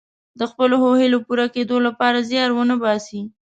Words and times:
د 0.39 0.41
خپلو 0.51 0.75
ښو 0.81 0.91
هیلو 1.01 1.19
پوره 1.27 1.45
کیدو 1.55 1.77
لپاره 1.87 2.25
زیار 2.29 2.49
ونه 2.53 2.75
باسي. 2.81 3.21